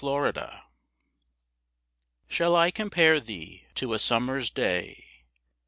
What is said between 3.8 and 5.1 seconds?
a summer's day?